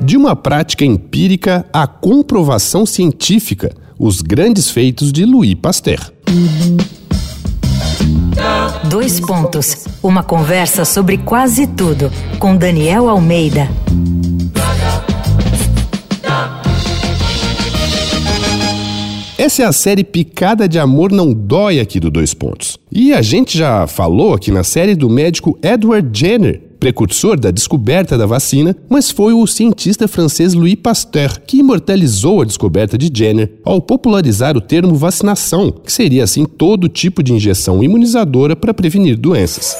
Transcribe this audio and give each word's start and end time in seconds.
De 0.00 0.16
uma 0.16 0.34
prática 0.34 0.84
empírica 0.84 1.64
à 1.72 1.86
comprovação 1.86 2.84
científica, 2.84 3.74
os 3.98 4.20
grandes 4.20 4.70
feitos 4.70 5.12
de 5.12 5.24
Louis 5.24 5.54
Pasteur. 5.54 6.12
Dois 8.88 9.20
pontos. 9.20 9.86
Uma 10.02 10.22
conversa 10.22 10.84
sobre 10.84 11.18
quase 11.18 11.66
tudo 11.66 12.10
com 12.38 12.56
Daniel 12.56 13.08
Almeida. 13.08 13.68
Essa 19.38 19.62
é 19.62 19.66
a 19.66 19.72
série 19.72 20.04
Picada 20.04 20.68
de 20.68 20.78
Amor 20.78 21.10
Não 21.10 21.32
Dói 21.32 21.80
aqui 21.80 21.98
do 21.98 22.10
Dois 22.10 22.32
Pontos. 22.32 22.78
E 22.92 23.12
a 23.12 23.20
gente 23.20 23.58
já 23.58 23.88
falou 23.88 24.34
aqui 24.34 24.52
na 24.52 24.62
série 24.62 24.94
do 24.94 25.10
médico 25.10 25.58
Edward 25.62 26.16
Jenner, 26.16 26.60
precursor 26.82 27.38
da 27.38 27.52
descoberta 27.52 28.18
da 28.18 28.26
vacina, 28.26 28.76
mas 28.90 29.08
foi 29.08 29.32
o 29.32 29.46
cientista 29.46 30.08
francês 30.08 30.52
Louis 30.52 30.74
Pasteur 30.74 31.40
que 31.46 31.58
imortalizou 31.58 32.42
a 32.42 32.44
descoberta 32.44 32.98
de 32.98 33.08
Jenner 33.16 33.52
ao 33.64 33.80
popularizar 33.80 34.56
o 34.56 34.60
termo 34.60 34.96
vacinação, 34.96 35.70
que 35.70 35.92
seria 35.92 36.24
assim 36.24 36.44
todo 36.44 36.88
tipo 36.88 37.22
de 37.22 37.32
injeção 37.32 37.84
imunizadora 37.84 38.56
para 38.56 38.74
prevenir 38.74 39.16
doenças. 39.16 39.76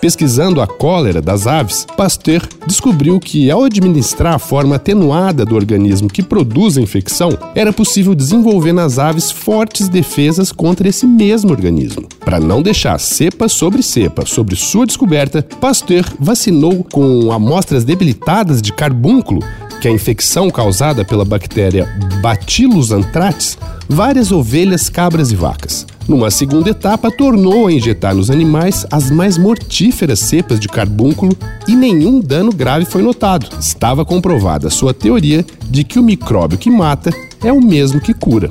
Pesquisando 0.00 0.62
a 0.62 0.66
cólera 0.66 1.20
das 1.20 1.46
aves, 1.46 1.86
Pasteur 1.94 2.48
descobriu 2.66 3.20
que, 3.20 3.50
ao 3.50 3.64
administrar 3.64 4.34
a 4.34 4.38
forma 4.38 4.76
atenuada 4.76 5.44
do 5.44 5.54
organismo 5.54 6.08
que 6.08 6.22
produz 6.22 6.78
a 6.78 6.80
infecção, 6.80 7.36
era 7.54 7.70
possível 7.70 8.14
desenvolver 8.14 8.72
nas 8.72 8.98
aves 8.98 9.30
fortes 9.30 9.88
defesas 9.88 10.50
contra 10.50 10.88
esse 10.88 11.06
mesmo 11.06 11.50
organismo. 11.50 12.08
Para 12.20 12.40
não 12.40 12.62
deixar 12.62 12.98
cepa 12.98 13.46
sobre 13.46 13.82
cepa 13.82 14.24
sobre 14.24 14.56
sua 14.56 14.86
descoberta, 14.86 15.42
Pasteur 15.60 16.06
vacinou 16.18 16.82
com 16.90 17.30
amostras 17.30 17.84
debilitadas 17.84 18.62
de 18.62 18.72
carbúnculo 18.72 19.42
que 19.82 19.88
a 19.88 19.90
infecção 19.90 20.50
causada 20.50 21.04
pela 21.04 21.24
bactéria 21.24 21.88
Bacillus 22.22 22.90
anthracis, 22.90 23.58
várias 23.88 24.32
ovelhas, 24.32 24.88
cabras 24.88 25.30
e 25.30 25.36
vacas. 25.36 25.86
Numa 26.10 26.28
segunda 26.28 26.70
etapa, 26.70 27.08
tornou 27.08 27.68
a 27.68 27.72
injetar 27.72 28.16
nos 28.16 28.32
animais 28.32 28.84
as 28.90 29.12
mais 29.12 29.38
mortíferas 29.38 30.18
cepas 30.18 30.58
de 30.58 30.66
carbúnculo 30.66 31.36
e 31.68 31.76
nenhum 31.76 32.18
dano 32.18 32.52
grave 32.52 32.84
foi 32.84 33.00
notado. 33.00 33.48
Estava 33.60 34.04
comprovada 34.04 34.68
sua 34.70 34.92
teoria 34.92 35.46
de 35.62 35.84
que 35.84 36.00
o 36.00 36.02
micróbio 36.02 36.58
que 36.58 36.68
mata 36.68 37.12
é 37.44 37.52
o 37.52 37.60
mesmo 37.60 38.00
que 38.00 38.12
cura. 38.12 38.48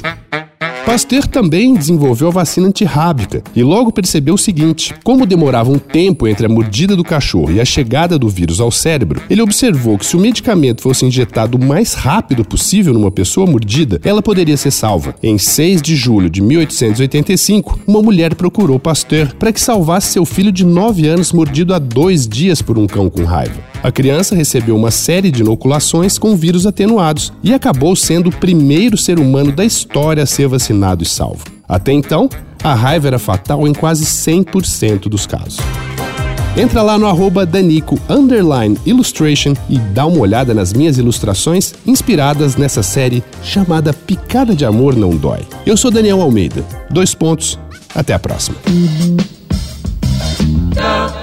Pasteur 0.85 1.27
também 1.27 1.75
desenvolveu 1.75 2.30
a 2.30 2.31
vacina 2.31 2.67
antirrábica 2.67 3.44
e 3.55 3.61
logo 3.63 3.91
percebeu 3.91 4.33
o 4.33 4.38
seguinte: 4.38 4.94
como 5.03 5.25
demorava 5.25 5.71
um 5.71 5.77
tempo 5.77 6.27
entre 6.27 6.45
a 6.45 6.49
mordida 6.49 6.95
do 6.95 7.03
cachorro 7.03 7.52
e 7.52 7.61
a 7.61 7.66
chegada 7.66 8.17
do 8.17 8.27
vírus 8.27 8.59
ao 8.59 8.71
cérebro, 8.71 9.21
ele 9.30 9.41
observou 9.41 9.97
que 9.97 10.05
se 10.05 10.17
o 10.17 10.19
medicamento 10.19 10.81
fosse 10.81 11.05
injetado 11.05 11.58
o 11.58 11.63
mais 11.63 11.94
rápido 11.94 12.44
possível 12.44 12.94
numa 12.94 13.11
pessoa 13.11 13.45
mordida, 13.45 14.02
ela 14.03 14.21
poderia 14.21 14.58
ser 14.58 14.71
salva. 14.71 15.13
Em 15.21 15.38
6 15.38 15.81
de 15.81 15.95
julho 15.95 16.30
de 16.30 16.41
1885, 16.41 17.81
uma 17.86 18.02
mulher 18.02 18.33
procurou 18.33 18.80
Pasteur 18.80 19.36
para 19.36 19.53
que 19.53 19.61
salvasse 19.61 20.14
seu 20.14 20.25
filho 20.25 20.52
de 20.52 20.66
9 20.66 21.08
anos 21.08 21.31
mordido 21.31 21.73
há 21.73 21.80
dois 21.80 22.27
dias 22.27 22.61
por 22.61 22.77
um 22.77 22.88
cão 22.88 23.09
com 23.09 23.23
raiva. 23.23 23.68
A 23.81 23.91
criança 23.91 24.35
recebeu 24.35 24.75
uma 24.75 24.91
série 24.91 25.31
de 25.31 25.41
inoculações 25.41 26.17
com 26.17 26.35
vírus 26.35 26.66
atenuados 26.66 27.31
e 27.41 27.53
acabou 27.53 27.95
sendo 27.95 28.27
o 28.27 28.36
primeiro 28.36 28.97
ser 28.97 29.19
humano 29.19 29.53
da 29.53 29.63
história 29.63 30.23
a 30.23 30.25
ser 30.25 30.47
vacinado 30.47 31.03
e 31.03 31.05
salvo. 31.05 31.45
Até 31.67 31.94
então, 31.94 32.30
a 32.61 32.73
raiva 32.73 33.08
era 33.08 33.17
fatal 33.19 33.66
em 33.66 33.73
quase 33.73 34.05
100% 34.05 35.08
dos 35.08 35.25
casos. 35.25 35.59
Entra 36.58 36.81
lá 36.81 36.97
no 36.97 37.05
arroba 37.05 37.45
Danico 37.45 37.97
Illustration 38.86 39.53
e 39.69 39.77
dá 39.77 40.05
uma 40.05 40.19
olhada 40.19 40.53
nas 40.53 40.73
minhas 40.73 40.97
ilustrações 40.97 41.73
inspiradas 41.88 42.58
nessa 42.58 42.83
série 42.83 43.23
chamada 43.41 43.93
Picada 43.93 44.53
de 44.53 44.65
Amor 44.65 44.93
Não 44.95 45.11
Dói. 45.11 45.42
Eu 45.65 45.77
sou 45.77 45.89
Daniel 45.89 46.21
Almeida. 46.21 46.65
Dois 46.89 47.15
pontos. 47.15 47.58
Até 47.95 48.14
a 48.14 48.20
próxima. 48.20 48.58